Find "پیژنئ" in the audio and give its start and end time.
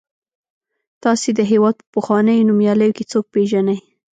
3.33-3.79